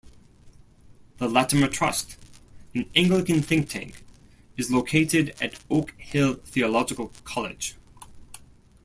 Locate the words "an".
2.73-2.89